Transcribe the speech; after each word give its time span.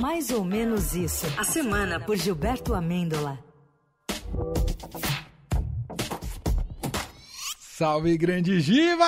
Mais 0.00 0.30
ou 0.30 0.44
menos 0.44 0.94
isso. 0.94 1.26
A 1.38 1.44
semana 1.44 2.00
por 2.00 2.16
Gilberto 2.16 2.74
Amêndola. 2.74 3.38
Salve, 7.58 8.16
grande 8.16 8.60
Giva! 8.60 9.04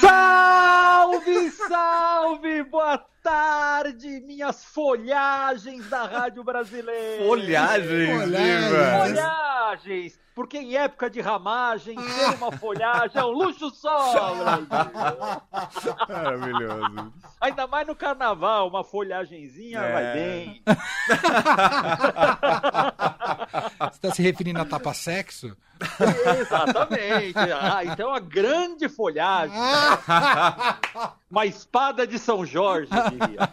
Salve, 0.00 1.50
salve! 1.50 2.62
Boa 2.64 3.11
tarde, 3.22 4.20
minhas 4.26 4.64
folhagens 4.64 5.88
da 5.88 6.04
Rádio 6.04 6.42
Brasileira! 6.42 7.24
Folhagens, 7.24 8.20
Folhagens. 8.20 9.14
Folhagens! 9.14 10.20
Porque 10.34 10.56
em 10.56 10.74
época 10.76 11.10
de 11.10 11.20
ramagem, 11.20 11.94
ter 11.94 12.34
uma 12.38 12.50
folhagem 12.52 13.20
é 13.20 13.24
um 13.24 13.32
luxo 13.32 13.68
só! 13.70 14.14
Maravilhoso. 16.08 17.12
Ainda 17.38 17.66
mais 17.66 17.86
no 17.86 17.94
carnaval, 17.94 18.66
uma 18.68 18.82
folhagenzinha 18.82 19.78
É. 19.78 19.92
vai 19.92 20.12
bem. 20.14 20.62
Você 23.52 24.00
tá 24.00 24.10
se 24.10 24.22
referindo 24.22 24.60
a 24.60 24.64
tapa-sexo? 24.64 25.56
Exatamente. 26.40 27.38
Ah, 27.38 27.84
então 27.84 28.08
é 28.08 28.12
uma 28.12 28.20
grande 28.20 28.88
folhagem. 28.88 29.56
Uma 31.30 31.46
espada 31.46 32.06
de 32.06 32.18
São 32.18 32.44
Jorge, 32.44 32.90
diria. 33.10 33.48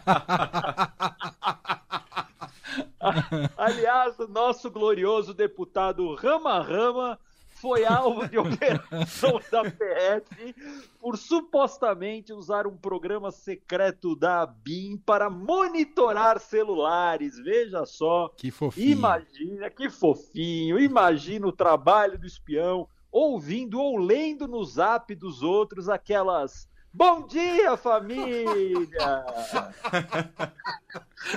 Aliás, 3.56 4.18
o 4.18 4.28
nosso 4.28 4.70
glorioso 4.70 5.32
deputado 5.32 6.14
Rama 6.14 6.60
Rama 6.60 7.18
foi 7.60 7.84
alvo 7.84 8.26
de 8.26 8.38
operação 8.38 9.40
da 9.52 9.62
PF 9.64 10.54
por 10.98 11.18
supostamente 11.18 12.32
usar 12.32 12.66
um 12.66 12.76
programa 12.76 13.30
secreto 13.30 14.16
da 14.16 14.46
BIM 14.46 14.96
para 14.96 15.28
monitorar 15.28 16.40
celulares. 16.40 17.36
Veja 17.38 17.84
só. 17.84 18.30
Que 18.36 18.50
fofinho. 18.50 18.92
Imagina, 18.92 19.70
que 19.70 19.90
fofinho. 19.90 20.78
Imagina 20.78 21.46
o 21.46 21.52
trabalho 21.52 22.18
do 22.18 22.26
espião 22.26 22.88
ouvindo 23.12 23.78
ou 23.80 23.98
lendo 23.98 24.46
no 24.48 24.64
zap 24.64 25.14
dos 25.14 25.42
outros 25.42 25.88
aquelas. 25.88 26.69
Bom 26.92 27.24
dia, 27.26 27.76
família! 27.76 29.24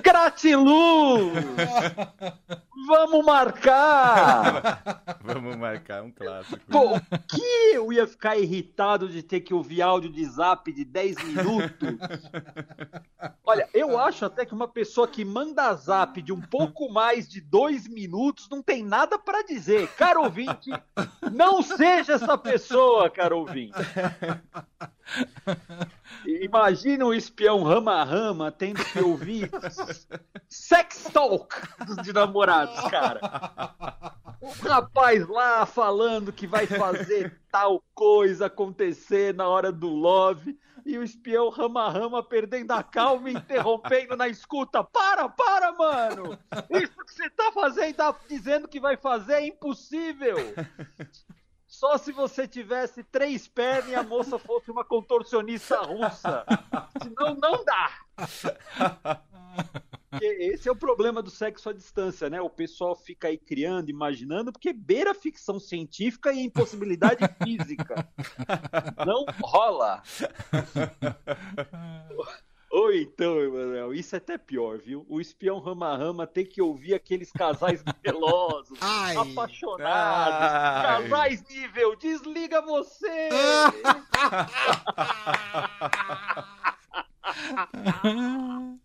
Gratiluz! 0.01 1.31
Vamos 2.87 3.23
marcar! 3.23 5.03
Vamos 5.21 5.55
marcar 5.55 6.03
um 6.03 6.11
clássico. 6.11 6.59
Pô, 6.69 6.99
que 7.29 7.41
eu 7.73 7.93
ia 7.93 8.07
ficar 8.07 8.35
irritado 8.35 9.07
de 9.07 9.21
ter 9.21 9.41
que 9.41 9.53
ouvir 9.53 9.83
áudio 9.83 10.11
de 10.11 10.25
zap 10.25 10.71
de 10.71 10.83
10 10.83 11.23
minutos. 11.23 11.99
Olha, 13.45 13.69
eu 13.73 13.97
acho 13.99 14.25
até 14.25 14.45
que 14.45 14.53
uma 14.53 14.67
pessoa 14.67 15.07
que 15.07 15.23
manda 15.23 15.73
zap 15.75 16.19
de 16.21 16.33
um 16.33 16.41
pouco 16.41 16.91
mais 16.91 17.29
de 17.29 17.39
dois 17.39 17.87
minutos 17.87 18.49
não 18.49 18.61
tem 18.61 18.83
nada 18.83 19.19
pra 19.19 19.43
dizer. 19.43 19.87
Caro 19.95 20.23
ouvinte, 20.23 20.71
não 21.31 21.61
seja 21.61 22.13
essa 22.13 22.37
pessoa, 22.37 23.09
caro 23.09 23.37
ouvinte. 23.39 23.77
Imagina 26.25 27.05
um 27.05 27.13
espião 27.13 27.63
rama-rama 27.63 28.51
tendo 28.51 28.83
que 28.83 28.99
ouvir 28.99 29.49
sex 30.47 31.09
talk 31.11 31.55
de 32.03 32.13
namorados, 32.13 32.79
cara. 32.89 33.19
O 34.41 34.49
rapaz 34.67 35.27
lá 35.27 35.65
falando 35.65 36.33
que 36.33 36.47
vai 36.47 36.65
fazer 36.67 37.39
tal 37.51 37.83
coisa 37.93 38.47
acontecer 38.47 39.33
na 39.33 39.47
hora 39.47 39.71
do 39.71 39.87
love 39.87 40.57
e 40.85 40.97
o 40.97 41.03
espião 41.03 41.49
rama-rama 41.49 42.21
perdendo 42.21 42.71
a 42.71 42.83
calma 42.83 43.29
e 43.29 43.33
interrompendo 43.33 44.17
na 44.17 44.27
escuta. 44.27 44.83
Para, 44.83 45.29
para, 45.29 45.71
mano! 45.73 46.37
Isso 46.69 47.05
que 47.05 47.13
você 47.13 47.29
tá 47.29 47.51
fazendo, 47.53 47.95
tá 47.95 48.15
dizendo 48.27 48.67
que 48.67 48.79
vai 48.79 48.97
fazer 48.97 49.33
é 49.33 49.47
impossível! 49.47 50.35
Só 51.73 51.97
se 51.97 52.11
você 52.11 52.47
tivesse 52.47 53.03
três 53.03 53.47
pernas 53.47 53.89
e 53.89 53.95
a 53.95 54.03
moça 54.03 54.37
fosse 54.37 54.69
uma 54.69 54.85
contorcionista 54.85 55.81
russa. 55.81 56.45
Senão 57.01 57.33
não 57.33 57.65
dá. 57.65 57.91
Porque 60.07 60.23
esse 60.23 60.69
é 60.69 60.71
o 60.71 60.75
problema 60.75 61.23
do 61.23 61.31
sexo 61.31 61.71
à 61.71 61.73
distância, 61.73 62.29
né? 62.29 62.39
O 62.39 62.49
pessoal 62.49 62.95
fica 62.95 63.27
aí 63.27 63.39
criando, 63.39 63.89
imaginando, 63.89 64.51
porque 64.51 64.71
beira 64.71 65.15
ficção 65.15 65.59
científica 65.59 66.31
e 66.31 66.43
impossibilidade 66.43 67.27
física. 67.43 68.07
Não 69.03 69.25
rola. 69.41 70.03
Ou 72.69 72.93
então, 72.93 73.35
Isso 73.93 74.15
é 74.15 74.17
até 74.17 74.37
pior, 74.37 74.77
viu? 74.79 75.05
O 75.09 75.19
espião 75.21 75.59
rama-rama 75.59 76.25
tem 76.27 76.45
que 76.45 76.61
ouvir 76.61 76.93
aqueles 76.93 77.31
casais 77.31 77.83
melosos, 78.03 78.77
Ai. 78.81 79.15
apaixonados, 79.15 80.51
Ai. 80.51 81.03
casais 81.03 81.43
nível, 81.49 81.95
desliga 81.95 82.61
você! 82.61 83.29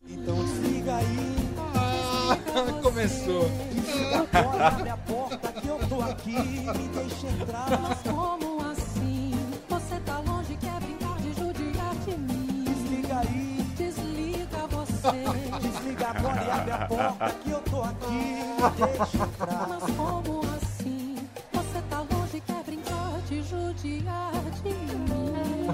Então 0.06 0.34
desliga 0.44 0.96
aí, 0.96 1.16
Ah, 1.74 2.36
começou. 2.82 3.48
desliga 3.72 4.26
agora, 4.32 4.66
abre 4.68 4.88
a 4.90 4.96
porta 4.96 5.52
que 5.52 5.66
eu 5.66 5.78
tô 5.88 6.00
aqui, 6.02 6.32
me 6.32 6.88
deixa 6.88 7.26
entrar. 7.26 7.66
Mas 7.80 8.02
como 8.02 8.47
Desliga 15.12 15.58
você. 15.58 15.68
desliga 15.68 16.08
agora 16.08 16.44
e 16.44 16.50
abre 16.50 16.70
a 16.72 16.86
porta 16.86 17.30
que 17.42 17.50
eu 17.50 17.60
tô 17.62 17.82
aqui, 17.82 18.36
deixa 18.76 19.24
entrar. 19.24 19.68
Mas 19.68 19.96
como 19.96 20.40
assim? 20.56 21.16
Você 21.52 21.82
tá 21.90 22.00
longe, 22.00 22.40
quer 22.40 22.62
brincar 22.64 23.20
de 23.28 23.42
judiar 23.42 24.32
de 24.62 24.68
mim. 24.68 25.68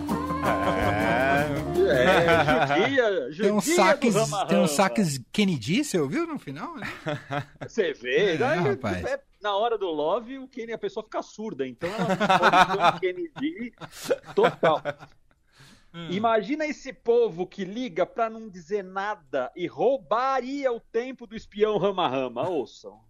É, 1.87 2.67
judia, 2.85 3.33
judia 3.33 3.45
Tem 3.45 3.55
do 3.55 3.61
saques, 3.63 4.15
rama-rama. 4.15 4.49
tem 4.49 4.59
uns 4.59 4.71
saques 4.73 5.21
Kennedy, 5.33 5.85
você 5.85 5.99
ouviu 5.99 6.27
no 6.27 6.39
final? 6.39 6.75
né? 6.77 6.87
Você 7.67 7.93
vê, 7.95 8.35
É, 8.35 8.39
né? 8.39 8.55
rapaz. 8.57 9.05
É, 9.05 9.21
na 9.43 9.55
hora 9.57 9.77
do 9.79 9.87
love, 9.91 10.39
o 10.39 10.49
Kenny, 10.49 10.73
a 10.73 10.79
pessoa 10.79 11.05
fica 11.05 11.23
surda, 11.23 11.67
então 11.67 11.89
ela 11.91 12.17
ter 12.67 12.79
um 12.79 12.99
Kennedy 12.99 13.73
total. 14.35 14.83
Hum. 15.95 16.09
Imagina 16.11 16.67
esse 16.67 16.93
povo 16.93 17.47
que 17.47 17.65
liga 17.65 18.05
pra 18.05 18.29
não 18.29 18.49
dizer 18.49 18.83
nada 18.83 19.53
e 19.55 19.69
roubaria 19.69 20.73
o 20.73 20.81
tempo 20.81 21.25
do 21.25 21.37
espião 21.37 21.79
rama-rama. 21.79 22.49
Ouçam. 22.49 23.01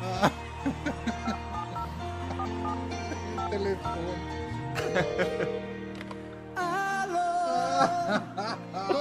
Telefone. 3.50 4.10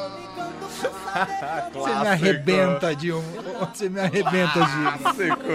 Você 1.74 1.90
me 1.96 2.08
arrebenta, 2.08 2.96
Dilma. 2.96 3.24
Você 3.74 3.90
me 3.90 4.00
arrebenta. 4.00 4.54
Clássico. 4.54 5.50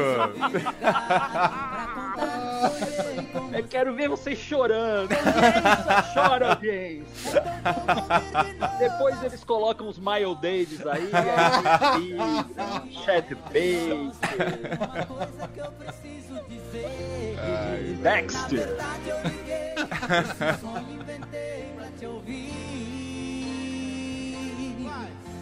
Eu 3.52 3.64
quero 3.64 3.94
ver 3.94 4.08
vocês 4.08 4.38
chorando. 4.38 5.10
Audiência, 5.12 6.02
chora, 6.14 6.48
audiência. 6.50 7.42
Depois 8.78 9.22
eles 9.22 9.44
colocam 9.44 9.88
os 9.88 9.96
Smile 9.96 10.34
Davis 10.34 10.84
aí, 10.86 11.10
aí 11.80 12.16
Chad 13.04 13.30
Baker, 13.46 14.10
Uma 14.76 15.06
coisa 15.06 15.48
que 15.48 15.60
eu 15.60 15.70
preciso 15.72 16.40
dizer. 16.48 17.36
Dexter. 18.02 18.76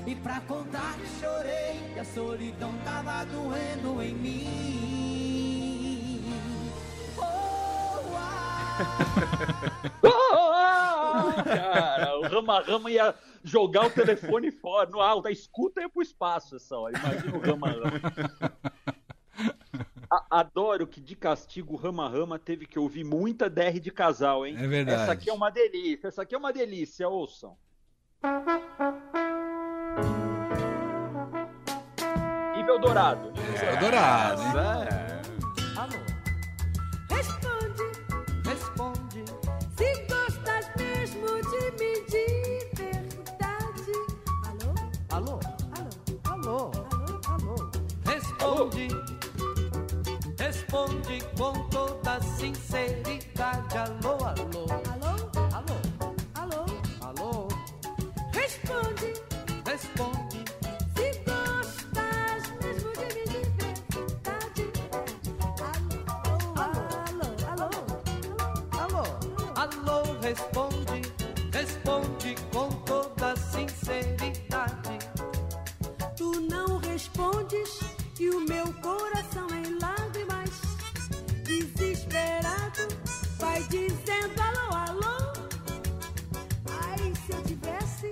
E 0.06 0.14
pra 0.16 0.40
contar 0.40 0.94
que 0.98 1.06
chorei, 1.20 1.80
que 1.94 2.00
a 2.00 2.04
solidão 2.04 2.72
tava 2.84 3.24
doendo 3.26 4.02
em 4.02 4.14
mim. 4.14 5.52
Oh, 7.18 8.16
ah. 8.16 8.78
Ah, 11.14 11.42
cara, 11.44 12.18
o 12.18 12.22
Rama 12.22 12.60
Rama 12.62 12.90
ia 12.90 13.14
jogar 13.44 13.84
o 13.86 13.90
telefone 13.90 14.50
fora, 14.50 14.88
no 14.88 14.98
alto, 15.00 15.28
a 15.28 15.30
escuta 15.30 15.82
ia 15.82 15.88
pro 15.88 16.00
espaço 16.02 16.56
essa 16.56 16.74
hora. 16.76 16.96
Imagina 16.98 17.36
o 17.36 17.40
Rama 17.40 17.68
Rama. 17.68 18.00
A- 20.10 20.26
Adoro 20.40 20.86
que 20.86 21.00
de 21.02 21.14
castigo 21.14 21.74
o 21.74 21.76
Rama 21.76 22.08
Rama 22.08 22.38
teve 22.38 22.64
que 22.66 22.78
ouvir 22.78 23.04
muita 23.04 23.48
DR 23.50 23.78
de 23.78 23.90
casal, 23.90 24.46
hein? 24.46 24.56
É 24.58 24.66
verdade. 24.66 25.02
Essa 25.02 25.12
aqui 25.12 25.28
é 25.28 25.32
uma 25.34 25.50
delícia, 25.50 26.08
essa 26.08 26.22
aqui 26.22 26.34
é 26.34 26.38
uma 26.38 26.52
delícia, 26.52 27.06
ouçam. 27.08 27.56
Dourado. 32.80 33.32
É 33.62 33.76
dourado, 33.76 34.42
hein? 34.42 34.52
Alô, 35.76 35.98
Responde 37.10 37.84
responde. 38.44 39.24
se 39.76 39.88
gostas 40.08 40.66
mesmo 40.76 41.26
de 41.42 41.62
mim 41.78 41.98
de 42.08 42.26
verdade. 42.74 43.94
Alô? 44.48 44.70
Alô? 45.10 45.40
Alô? 46.24 46.70
Alô? 46.70 46.70
Alô? 47.28 47.54
Responde, 48.04 48.88
responde 50.38 51.16
com 51.36 51.52
toda 51.68 52.20
sinceridade. 52.20 53.76
Alô, 53.78 54.10
alô, 54.10 54.16
Alô? 54.16 54.21
Alô, 69.72 70.02
responde, 70.20 71.02
responde 71.52 72.34
com 72.52 72.68
toda 72.84 73.34
sinceridade. 73.36 74.98
Tu 76.16 76.40
não 76.42 76.78
respondes 76.78 77.80
e 78.20 78.28
o 78.30 78.40
meu 78.40 78.72
coração 78.74 79.46
em 79.50 79.78
lágrimas, 79.80 80.50
desesperado, 81.44 82.88
vai 83.38 83.62
dizendo 83.64 84.40
alô, 84.40 84.76
alô. 84.76 85.32
Ai, 86.70 87.12
se 87.26 87.32
eu 87.32 87.42
tivesse 87.42 88.10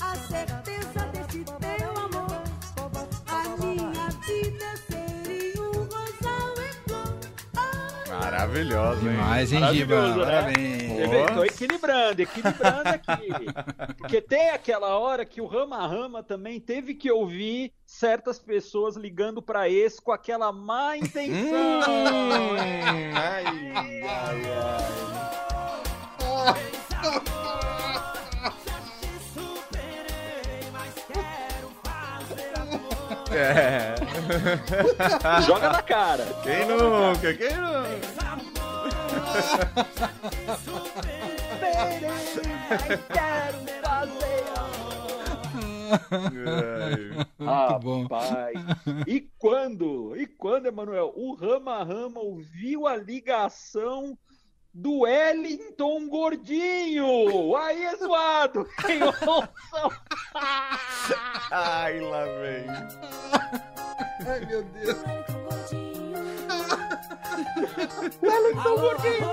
a 0.00 0.14
certeza 0.14 1.06
desse 1.12 1.44
teu 1.44 1.90
amor, 2.04 2.42
a 3.26 3.56
minha 3.56 4.08
vida 4.26 4.76
seria 4.88 5.62
um 5.62 5.72
rosal 5.84 6.54
em 6.62 6.72
flor. 6.86 7.18
Ai, 7.56 8.20
Maravilhoso, 8.20 9.08
hein? 9.08 9.16
Demais, 9.16 9.52
hein, 9.52 9.74
Giba? 9.74 10.16
Né? 10.16 10.24
Parabéns. 10.24 10.77
Tô 11.34 11.44
equilibrando, 11.44 12.22
equilibrando 12.22 12.88
aqui. 12.88 13.28
Porque 13.98 14.20
tem 14.20 14.50
aquela 14.50 14.98
hora 14.98 15.24
que 15.24 15.40
o 15.40 15.46
Rama 15.46 15.86
Rama 15.86 16.22
também 16.22 16.58
teve 16.60 16.94
que 16.94 17.10
ouvir 17.10 17.72
certas 17.86 18.38
pessoas 18.38 18.96
ligando 18.96 19.40
pra 19.40 19.68
ex 19.68 20.00
com 20.00 20.12
aquela 20.12 20.52
má 20.52 20.96
intenção. 20.96 21.80
Ai, 23.14 23.72
ai, 23.72 24.02
ai. 24.04 25.18
É. 33.30 33.94
Joga 35.46 35.68
na 35.70 35.82
cara. 35.82 36.24
Quem 36.42 36.66
nunca? 36.66 37.34
Quem 37.34 37.56
nunca? 37.56 38.18
Quero 43.12 43.58
fazer. 43.82 44.38
Ai. 47.40 47.78
bom. 47.78 48.02
Rapaz. 48.08 48.54
E 49.06 49.28
quando? 49.38 50.16
E 50.16 50.26
quando, 50.26 50.66
Emanuel? 50.66 51.12
O 51.14 51.34
Rama 51.34 51.82
Rama 51.84 52.20
ouviu 52.20 52.86
a 52.86 52.96
ligação 52.96 54.16
do 54.72 55.00
Wellington 55.00 56.08
Gordinho. 56.08 57.54
Aí 57.56 57.82
é 57.82 57.96
zoado. 57.96 58.66
Quem 58.86 59.02
ouça? 59.02 60.00
Ai, 61.50 62.00
lá 62.00 62.24
vem. 62.24 62.66
Ai, 64.26 64.46
meu 64.46 64.62
Deus. 64.62 65.87
Wellington 68.22 68.76
Gordinho. 68.80 69.30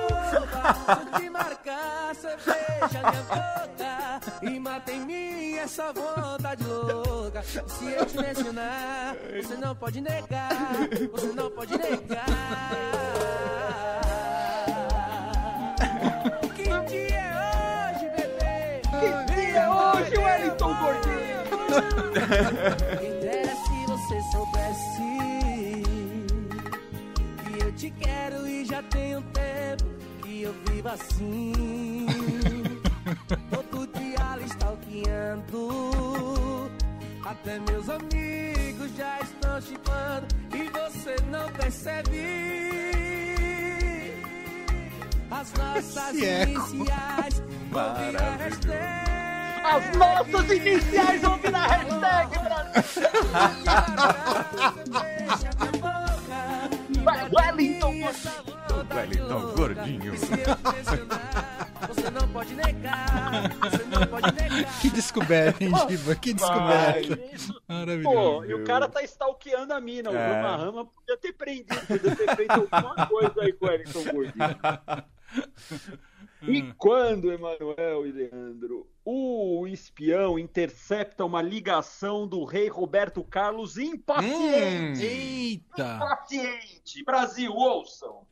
De 1.20 1.30
marcar 1.30 2.16
cerveja 2.16 3.00
minha 3.00 3.24
boca 3.24 4.22
e 4.44 4.60
mata 4.60 4.92
em 4.92 5.00
mim 5.02 5.56
essa 5.58 5.92
vontade 5.92 6.64
louca. 6.64 7.42
Se 7.44 7.92
eu 7.92 8.06
te 8.06 8.18
mencionar, 8.18 9.16
você 9.42 9.56
não 9.56 9.76
pode 9.76 10.02
negar, 10.02 10.50
você 11.12 11.28
não 11.28 11.50
pode 11.50 11.78
negar. 11.78 12.26
Que 16.56 16.64
dia 16.88 17.18
é 17.18 17.94
hoje, 17.96 18.10
bebê? 18.10 18.82
Que 19.00 19.10
dia 19.34 19.60
é 19.60 19.70
hoje, 19.70 20.18
Wellington 20.18 20.74
Gordinho? 20.76 21.16
Já 28.76 28.84
tenho 28.84 29.22
tempo 29.22 29.86
que 30.22 30.42
eu 30.42 30.54
vivo 30.68 30.90
assim. 30.90 32.06
Todo 33.50 33.88
dia 33.98 34.18
ela 34.20 34.44
stalkeando. 34.44 35.70
Até 37.26 37.58
meus 37.60 37.90
amigos 37.90 38.92
já 38.98 39.22
estão 39.22 39.62
chipando 39.62 40.28
e 40.54 40.64
você 40.70 41.16
não 41.32 41.50
percebe. 41.54 42.20
As 45.32 45.54
nossas 45.54 46.16
Esse 46.16 46.52
iniciais 46.52 47.42
vão 47.72 47.96
virar 47.96 48.36
hashtag. 48.36 49.06
As 49.64 49.98
nossas 49.98 50.52
iniciais 50.52 51.22
vão 51.22 51.38
vir 51.38 51.52
na 51.52 51.66
hashtag, 51.66 52.40
Brasil. 52.40 53.04
Vai, 57.04 57.30
Wellington 57.32 57.94
Wellington 58.96 59.54
Gordinho. 59.56 60.14
Você 61.88 62.10
não 62.12 62.28
pode 62.30 62.56
negar, 62.56 63.50
você 63.60 63.84
não 63.84 64.08
pode 64.08 64.32
negar. 64.34 64.80
Que 64.82 64.90
descoberta, 64.90 65.64
hein, 65.64 65.72
Giba? 65.90 66.16
Que 66.16 66.34
descoberta. 66.34 67.20
Maravilhoso. 67.68 68.16
Pô, 68.16 68.46
e 68.46 68.54
o 68.54 68.64
cara 68.64 68.88
tá 68.88 69.02
stalkeando 69.04 69.74
a 69.74 69.82
mina. 69.82 70.10
O 70.12 70.16
É. 70.16 70.28
Rama 70.42 70.58
Rama 70.58 70.86
podia 70.86 71.18
ter 71.18 71.34
prendido, 71.34 71.76
podia 71.88 72.16
ter 72.16 72.36
feito 72.36 72.52
alguma 72.52 73.08
coisa 73.08 73.42
aí 73.42 73.54
com 73.54 73.66
o 73.66 73.70
Wellington 73.70 74.04
Gordinho. 74.04 74.58
E 76.44 76.62
quando, 76.78 77.32
Emanuel 77.32 78.06
e 78.08 78.12
Leandro, 78.12 78.88
o 79.04 79.68
espião 79.68 80.40
intercepta 80.40 81.26
uma 81.26 81.42
ligação 81.42 82.28
do 82.28 82.44
rei 82.46 82.68
Roberto 82.70 83.24
Carlos 83.24 83.78
impaciente. 83.78 85.04
Eita! 85.06 85.96
Impaciente. 85.98 87.04
Brasil, 87.04 87.52
ouçam. 87.54 88.26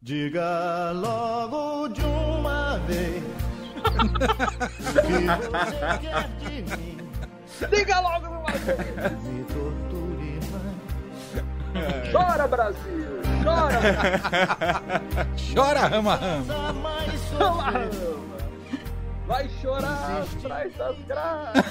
Diga 0.00 0.92
logo 0.92 1.88
de 1.88 2.00
uma 2.02 2.78
vez 2.86 3.22
o 3.84 4.08
que 5.02 5.26
você 5.50 5.98
quer 6.00 6.28
de 6.38 6.62
mim. 6.76 6.98
Diga 7.68 8.00
logo, 8.00 8.30
meu 8.30 8.40
Brasil. 8.40 9.20
Me 9.22 9.44
torture 9.44 10.40
mais. 11.74 12.10
Chora, 12.10 12.48
Brasil. 12.48 13.20
Chora, 13.44 13.80
Chora, 15.54 15.80
Rama 15.88 16.14
Rama. 16.14 16.44
Dá 16.46 16.72
mais. 16.72 17.30
Rama. 17.32 18.07
Vai 19.28 19.48
chorar 19.60 20.22
atrás 20.22 20.72
das 20.76 20.96
grades. 21.06 21.62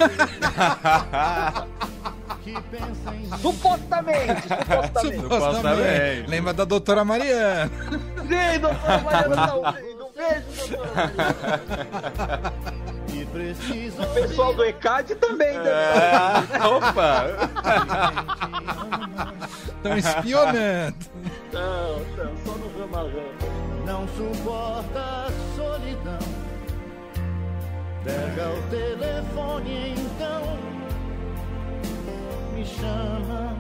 Supostamente, 3.42 4.48
supostamente. 4.48 5.22
Supostamente. 5.22 6.30
Lembra 6.30 6.54
da 6.54 6.64
doutora 6.66 7.04
Mariana? 7.04 7.70
Sim, 8.28 8.60
doutora 8.62 8.98
Mariana 9.00 9.36
tá 9.48 9.56
ouvindo. 9.56 10.06
Um 10.06 10.12
beijo, 10.14 10.68
doutora 10.70 10.92
Mariana. 10.96 12.54
E 13.14 13.26
preciso 13.26 14.04
O 14.04 14.08
pessoal 14.14 14.54
do 14.54 14.64
ECAD 14.64 15.16
também. 15.16 15.54
deve 15.54 15.70
É, 15.70 16.68
opa! 16.68 17.26
Estão 19.78 19.98
espionando. 19.98 20.96
Não, 21.52 22.00
não, 22.00 22.38
só 22.46 22.52
no 22.52 22.68
Rama. 22.80 23.10
não 23.86 24.08
suporta 24.10 25.00
a 25.00 25.28
solidão. 25.56 26.37
Pega 28.08 28.50
o 28.50 28.70
telefone 28.70 29.94
então. 29.94 30.58
Me 32.56 32.66
chama. 32.66 33.58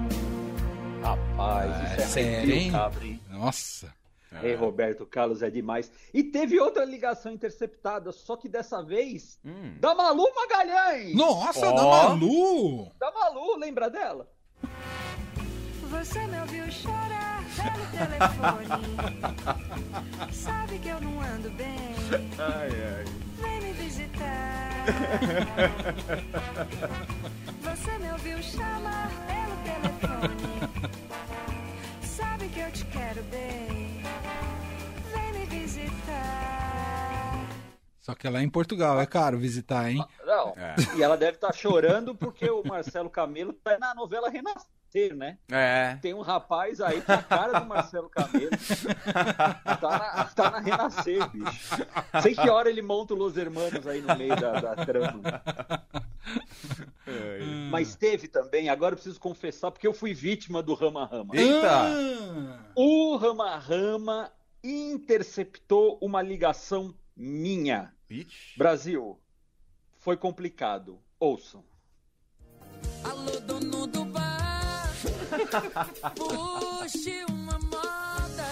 Rapaz, 1.01 1.71
Ah, 1.75 1.83
isso 1.83 2.01
é 2.01 2.05
sério, 2.05 2.37
arrepio, 2.37 2.55
hein? 2.55 2.71
cabra, 2.71 3.05
hein? 3.05 3.21
Nossa. 3.29 3.93
Rei 4.41 4.55
Roberto 4.55 5.05
Carlos 5.05 5.41
é 5.41 5.49
demais. 5.49 5.91
E 6.13 6.21
teve 6.23 6.59
outra 6.59 6.83
ligação 6.85 7.31
interceptada, 7.31 8.11
só 8.11 8.35
que 8.37 8.47
dessa 8.49 8.81
vez 8.83 9.39
Hum. 9.43 9.75
da 9.79 9.95
Malu 9.95 10.25
Magalhães. 10.35 11.15
Nossa, 11.15 11.67
Ó. 11.69 11.73
da 11.75 11.83
Malu! 12.09 12.91
Da 12.99 13.11
Malu, 13.11 13.57
lembra 13.57 13.89
dela? 13.89 14.27
Você 15.89 16.19
me 16.27 16.39
ouviu 16.41 16.69
chorar 16.71 17.41
pelo 17.55 17.85
telefone. 17.91 18.67
Sabe 20.33 20.79
que 20.79 20.89
eu 20.89 20.99
não 21.01 21.21
ando 21.21 21.49
bem. 21.51 21.95
Ai, 22.37 22.69
ai. 22.69 23.05
Vem 23.41 23.56
visitar. 23.77 24.85
Você 27.61 27.97
me 27.99 28.11
ouviu 28.11 28.41
chamar 28.41 29.09
pelo 29.27 29.55
telefone. 29.63 30.35
Sabe 32.01 32.49
que 32.49 32.59
eu 32.59 32.71
te 32.71 32.85
quero 32.85 33.23
bem. 33.23 34.01
Vem 35.13 35.33
me 35.33 35.45
visitar. 35.45 36.67
Só 37.99 38.15
que 38.15 38.25
ela 38.25 38.39
é 38.39 38.43
em 38.43 38.49
Portugal, 38.49 38.99
é 39.01 39.05
caro 39.05 39.37
visitar, 39.37 39.91
hein? 39.91 40.01
Ah, 40.01 40.25
não. 40.25 40.53
É. 40.55 40.75
E 40.95 41.03
ela 41.03 41.17
deve 41.17 41.35
estar 41.35 41.53
chorando 41.53 42.15
porque 42.15 42.49
o 42.49 42.63
Marcelo 42.63 43.09
Camelo 43.09 43.51
tá 43.53 43.77
na 43.77 43.93
novela 43.93 44.29
Renascer 44.29 44.76
né? 45.15 45.37
É. 45.51 45.97
Tem 46.01 46.13
um 46.13 46.21
rapaz 46.21 46.81
aí 46.81 47.01
com 47.01 47.11
a 47.11 47.21
cara 47.21 47.59
do 47.59 47.65
Marcelo 47.67 48.09
Camelo. 48.09 48.49
Tá 49.79 49.89
na, 49.99 50.23
tá 50.25 50.51
na 50.51 50.59
Renascer, 50.59 51.29
bicho. 51.29 51.75
Sei 52.23 52.33
que 52.33 52.49
hora 52.49 52.69
ele 52.69 52.81
monta 52.81 53.13
o 53.13 53.17
Los 53.17 53.37
Hermanos 53.37 53.85
aí 53.85 54.01
no 54.01 54.15
meio 54.15 54.35
da, 54.35 54.53
da 54.59 54.75
trama. 54.85 55.21
É. 57.05 57.39
Mas 57.69 57.95
teve 57.95 58.27
também, 58.27 58.69
agora 58.69 58.93
eu 58.93 58.97
preciso 58.97 59.19
confessar, 59.19 59.71
porque 59.71 59.87
eu 59.87 59.93
fui 59.93 60.13
vítima 60.13 60.63
do 60.63 60.73
Rama 60.73 61.05
Rama. 61.05 61.35
Eita! 61.35 61.69
Ah, 61.71 62.59
O 62.75 63.15
Rama 63.17 63.55
Rama 63.57 64.31
interceptou 64.63 65.97
uma 66.01 66.21
ligação 66.21 66.93
minha. 67.15 67.93
Ixi. 68.09 68.57
Brasil, 68.57 69.19
foi 69.97 70.17
complicado. 70.17 70.99
Ouçam. 71.19 71.63
Alô, 73.03 73.39
dono 73.41 73.87
do 73.87 73.96
puxe 76.15 77.23
uma 77.29 77.59
moda, 77.59 78.47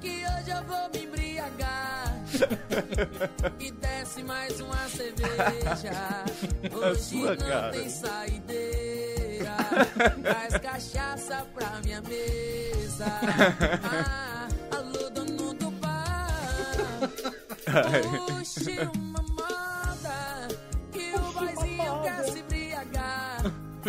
que 0.00 0.24
hoje 0.26 0.50
eu 0.50 0.62
vou 0.64 0.90
me 0.92 1.04
embriagar. 1.06 2.16
E 3.58 3.70
desce 3.72 4.22
mais 4.22 4.60
uma 4.60 4.88
cerveja, 4.88 6.24
hoje 6.72 7.16
não 7.16 7.36
cara. 7.36 7.70
tem 7.72 7.88
saideira. 7.88 9.56
Traz 10.22 10.58
cachaça 10.58 11.46
pra 11.54 11.80
minha 11.84 12.00
mesa. 12.02 13.06
Ah, 14.06 14.48
alô, 14.76 15.10
dono 15.10 15.54
do 15.54 15.70
bar, 15.72 16.28
puxe 18.28 18.78
uma 18.94 19.22
moda, 19.22 19.29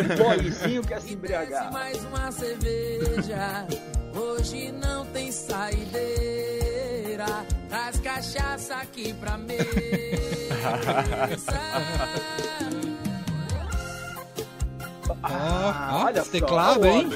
embriagar. 0.01 0.31
O 0.31 0.37
boizinho 0.37 0.81
quer 0.83 1.01
se 1.01 1.13
embriagar. 1.13 1.71
mais 1.71 2.03
uma 2.05 2.31
cerveja. 2.31 3.67
Hoje 4.13 4.71
não 4.71 5.05
tem 5.07 5.31
saideira. 5.31 7.25
Traz 7.69 7.99
cachaça 7.99 8.75
aqui 8.75 9.13
pra 9.13 9.37
mesa. 9.37 9.61
Ó, 15.09 15.15
ó, 15.23 16.05
olha 16.05 16.23
só, 16.23 16.31
teclado, 16.31 16.85
hein? 16.85 17.09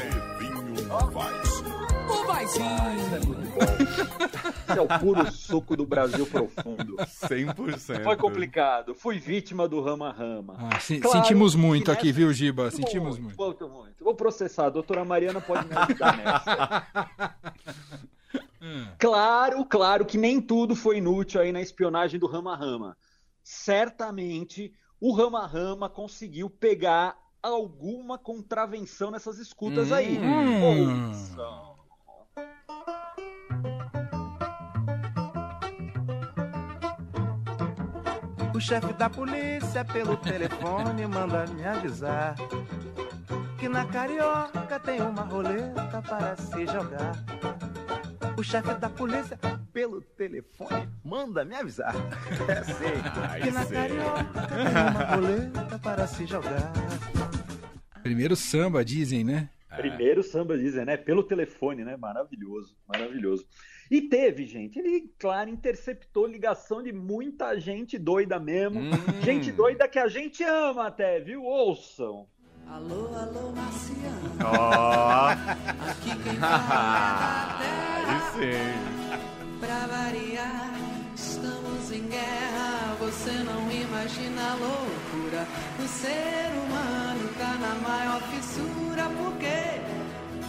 É 4.67 4.81
o 4.81 4.87
puro 4.99 5.31
suco 5.31 5.75
do 5.75 5.85
Brasil 5.85 6.25
profundo. 6.27 6.95
100%. 6.97 8.03
Foi 8.03 8.17
complicado. 8.17 8.93
Fui 8.95 9.17
vítima 9.19 9.67
do 9.67 9.81
Rama 9.81 10.11
Rama. 10.11 10.55
Ah, 10.59 10.79
se- 10.79 10.99
Claro 10.99 11.17
sentimos 11.17 11.55
muito 11.55 11.87
nessa- 11.89 11.99
aqui, 11.99 12.11
viu, 12.11 12.31
Giba? 12.33 12.69
Sentimos 12.71 13.17
muito. 13.17 13.37
Muito, 13.37 13.69
muito. 13.69 14.03
Vou 14.03 14.15
processar. 14.15 14.65
A 14.67 14.69
doutora 14.69 15.05
Mariana 15.05 15.39
pode 15.41 15.67
me 15.67 15.75
ajudar 15.75 16.17
nessa. 16.17 16.85
Claro, 18.97 19.63
claro 19.65 20.03
que 20.05 20.17
nem 20.17 20.41
tudo 20.41 20.75
foi 20.75 20.97
inútil 20.97 21.39
aí 21.39 21.51
na 21.51 21.61
espionagem 21.61 22.19
do 22.19 22.25
Rama 22.25 22.55
Rama. 22.55 22.97
Certamente 23.43 24.73
o 24.99 25.13
Rama 25.13 25.45
Rama 25.45 25.87
conseguiu 25.87 26.49
pegar 26.49 27.15
alguma 27.43 28.17
contravenção 28.17 29.11
nessas 29.11 29.37
escutas 29.37 29.91
aí. 29.91 30.17
Hum. 30.17 31.11
O 38.55 38.61
chefe 38.61 38.93
da 38.93 39.09
polícia 39.09 39.83
pelo 39.83 40.15
telefone 40.15 41.05
manda 41.11 41.45
me 41.47 41.65
avisar 41.65 42.35
que 43.59 43.67
na 43.67 43.85
carioca 43.85 44.79
tem 44.79 45.01
uma 45.01 45.23
roleta 45.23 46.01
para 46.01 46.37
se 46.37 46.65
jogar. 46.65 47.11
O 48.37 48.41
chefe 48.41 48.73
da 48.75 48.89
polícia 48.89 49.37
pelo 49.73 50.01
telefone 50.01 50.87
manda 51.03 51.43
me 51.43 51.53
avisar. 51.53 51.93
É 52.47 52.63
sei 52.63 52.93
Ai, 53.29 53.41
que 53.41 53.51
na 53.51 53.65
sei. 53.65 53.75
carioca 53.75 54.47
tem 54.47 54.67
uma 54.71 55.15
roleta 55.15 55.79
para 55.79 56.07
se 56.07 56.25
jogar. 56.25 56.71
Primeiro 58.01 58.37
samba, 58.37 58.85
dizem, 58.85 59.25
né? 59.25 59.49
Primeiro 59.75 60.23
samba 60.23 60.57
dizem, 60.57 60.85
né? 60.85 60.95
Pelo 60.95 61.23
telefone, 61.23 61.83
né? 61.83 61.97
Maravilhoso, 61.97 62.73
maravilhoso. 62.87 63.45
E 63.89 64.01
teve, 64.01 64.45
gente, 64.45 64.79
ele, 64.79 65.13
claro, 65.19 65.49
interceptou 65.49 66.25
ligação 66.25 66.81
de 66.81 66.91
muita 66.91 67.59
gente 67.59 67.97
doida 67.99 68.39
mesmo. 68.39 68.79
Hum. 68.79 68.91
Gente 69.21 69.51
doida 69.51 69.87
que 69.87 69.99
a 69.99 70.07
gente 70.07 70.43
ama 70.43 70.87
até, 70.87 71.19
viu? 71.19 71.43
Ouçam. 71.43 72.25
Alô, 72.67 73.07
alô, 73.15 73.51
Marciano. 73.51 74.31
Ó, 74.43 75.27
Aqui 75.29 76.09
quem 76.23 76.33
fala 76.41 77.63
é 77.63 78.05
da 78.05 78.07
terra. 78.07 78.31
sim. 78.33 79.59
Pra 79.59 79.85
variar, 79.87 80.73
estamos 81.15 81.91
em 81.91 82.07
guerra. 82.07 82.95
Você 82.99 83.31
não 83.43 83.71
imagina 83.71 84.51
a 84.51 84.55
loucura. 84.55 85.47
O 85.77 85.87
ser 85.87 86.51
humano 86.57 87.29
tá 87.37 87.53
na 87.59 87.75
maior 87.87 88.21
fissura. 88.31 89.03
Porque 89.15 89.45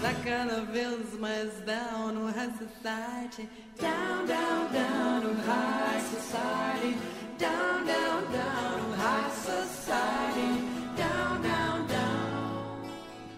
tá 0.00 0.12
cada 0.22 0.60
vez 0.66 1.18
mais 1.18 1.60
down 1.62 2.12
no 2.12 2.26
high 2.26 2.52
society. 2.58 3.48
Down, 3.80 4.26
down, 4.26 4.70
down 4.72 5.20
no 5.22 5.34
high 5.42 6.00
society. 6.00 6.96
Down, 7.38 7.84
down, 7.84 8.22
down 8.32 8.82
no 8.82 8.96
high 8.96 9.30
society. 9.30 10.64
Down, 10.96 11.42
down, 11.42 11.86
down. 11.86 12.82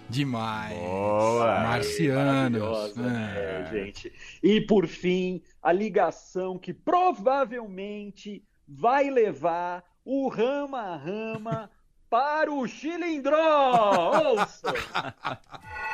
Demais. 0.09 0.79
Boa. 0.79 1.61
Marcianos. 1.61 2.97
É. 2.97 3.01
né, 3.01 3.69
gente? 3.71 4.13
E 4.43 4.61
por 4.61 4.87
fim, 4.87 5.43
a 5.63 5.73
ligação 5.73 6.59
que 6.59 6.75
provavelmente 6.75 8.43
vai 8.67 9.11
levar 9.11 9.85
o 10.05 10.29
Rama 10.29 10.97
Rama 10.97 11.71
para 12.11 12.51
o 12.51 12.67
Chilindró. 12.67 14.33
Ouçam. 14.33 14.75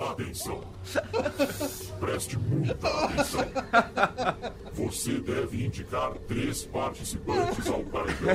Atenção! 0.00 0.60
Preste 2.00 2.36
muita 2.38 2.88
atenção! 3.04 3.44
Você 4.72 5.20
deve 5.20 5.66
indicar 5.66 6.14
três 6.26 6.64
participantes 6.64 7.68
ao 7.68 7.84
paredão 7.84 8.34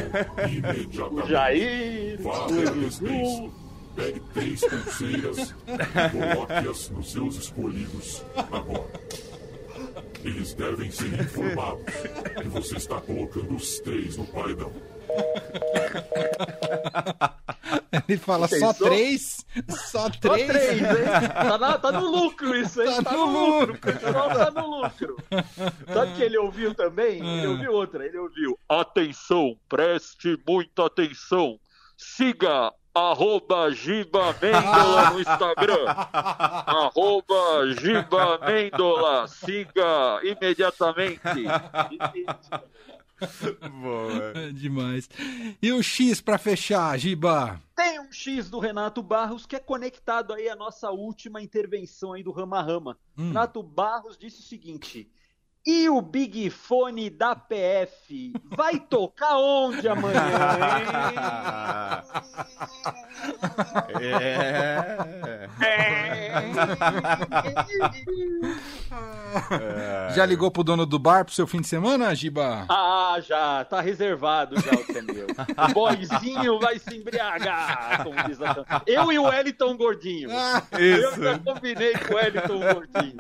imediatamente. 0.49 1.29
Jair. 1.29 2.21
Faça 2.21 2.73
respeito. 2.73 3.53
Pegue 3.95 4.19
três 4.33 4.61
pulseiras 4.61 5.53
e 5.67 6.33
coloque-as 6.33 6.89
nos 6.89 7.11
seus 7.11 7.35
escolhidos 7.35 8.23
agora. 8.35 8.87
Eles 10.23 10.53
devem 10.53 10.89
ser 10.91 11.13
informados 11.19 11.83
que 12.41 12.47
você 12.47 12.77
está 12.77 12.99
colocando 13.01 13.55
os 13.55 13.79
três 13.79 14.17
no 14.17 14.25
paredão. 14.27 14.71
Ele 18.07 18.17
fala 18.17 18.47
só 18.47 18.73
três? 18.73 19.45
Só 19.69 19.77
Só 19.77 20.09
três? 20.09 20.47
três, 20.47 20.81
hein? 20.81 20.87
Tá, 21.33 21.57
na- 21.57 21.77
tá 21.77 21.91
no 21.91 22.09
lucro 22.11 22.55
isso, 22.55 22.81
hein? 22.81 22.95
Tá 22.95 23.03
Tá, 23.03 23.11
no 23.13 23.25
no 23.27 23.59
lucro. 23.59 23.73
O 23.75 23.77
pessoal 23.79 24.29
tá 24.29 24.51
no 24.51 24.67
lucro. 24.81 25.17
Sabe 25.93 26.11
o 26.11 26.15
que 26.15 26.21
ele 26.23 26.37
ouviu 26.37 26.73
também? 26.73 27.17
Ele 27.19 27.45
Ah. 27.45 27.49
ouviu 27.49 27.71
outra. 27.73 28.05
Ele 28.05 28.17
ouviu. 28.17 28.57
Atenção, 28.67 29.55
preste 29.69 30.37
muita 30.47 30.85
atenção. 30.85 31.59
Siga 31.97 32.71
arroba 32.93 33.71
Giba 33.71 34.35
Mendola 34.41 35.11
no 35.11 35.19
Instagram. 35.19 35.85
arroba 36.13 37.73
Giba 37.79 38.39
Mendola. 38.45 39.27
Siga 39.27 40.19
imediatamente. 40.23 41.43
Boa. 43.81 44.33
É 44.35 44.51
Demais. 44.51 45.09
E 45.61 45.71
o 45.71 45.81
X 45.81 46.21
pra 46.21 46.37
fechar, 46.37 46.97
Giba? 46.97 47.61
Tem 47.75 47.99
um 47.99 48.11
X 48.11 48.49
do 48.49 48.59
Renato 48.59 49.01
Barros 49.01 49.45
que 49.45 49.55
é 49.55 49.59
conectado 49.59 50.33
aí 50.33 50.49
à 50.49 50.55
nossa 50.55 50.91
última 50.91 51.41
intervenção 51.41 52.13
aí 52.13 52.23
do 52.23 52.31
Rama 52.31 52.61
Rama. 52.61 52.97
Hum. 53.17 53.29
Renato 53.29 53.63
Barros 53.63 54.17
disse 54.17 54.39
o 54.39 54.43
seguinte: 54.43 55.09
E 55.65 55.87
o 55.89 56.01
Big 56.01 56.49
Fone 56.49 57.09
da 57.09 57.33
PF 57.37 58.33
vai 58.53 58.77
tocar 58.81 59.37
onde 59.37 59.87
amanhã, 59.87 60.21
É. 64.01 64.87
hein? 66.43 66.53
Já 70.13 70.25
ligou 70.25 70.51
pro 70.51 70.63
dono 70.65 70.85
do 70.85 70.99
bar 70.99 71.23
pro 71.25 71.33
seu 71.33 71.47
fim 71.47 71.61
de 71.61 71.67
semana, 71.67 72.13
Giba? 72.13 72.65
Ah, 72.69 73.17
já, 73.21 73.63
tá 73.65 73.79
reservado 73.79 74.55
já 74.59 74.71
o 74.71 75.13
meu. 75.13 75.27
O 75.69 75.73
boizinho 75.73 76.59
vai 76.59 76.77
se 76.77 76.97
embriagar, 76.97 78.03
como 78.03 78.21
diz 78.27 78.41
a. 78.41 78.83
Eu 78.85 79.11
e 79.11 79.17
o 79.19 79.23
Wellington 79.23 79.77
Gordinho. 79.77 80.29
Eu 80.29 81.11
já 81.23 81.33
Isso. 81.33 81.39
combinei 81.43 81.93
com 81.93 82.13
o 82.13 82.17
Wellington 82.17 82.59
Gordinho. 82.59 83.15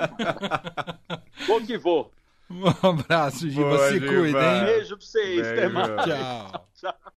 Vou 1.47 1.61
que 1.61 1.77
vou. 1.77 2.11
Um 2.53 2.89
abraço, 2.89 3.49
Giba. 3.49 3.69
Boa, 3.69 3.87
Se 3.89 3.99
Giba. 3.99 4.07
cuida, 4.07 4.39
hein? 4.57 4.65
Beijo 4.65 4.97
pra 4.97 5.05
vocês, 5.05 5.39
até 5.47 5.55
Beijo. 5.69 5.73
mais. 5.73 5.87
Tchau. 6.05 6.69
Tchau. 6.75 6.93